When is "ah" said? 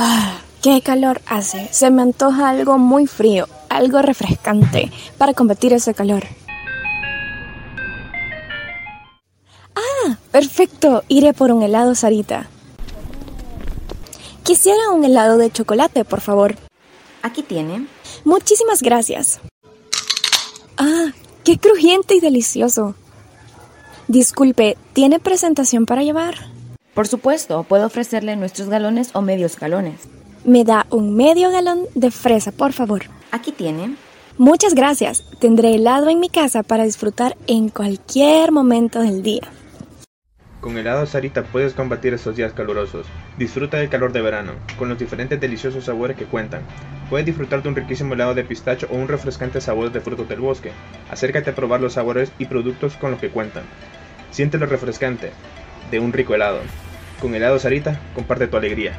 0.00-0.38, 9.74-10.16, 20.76-21.06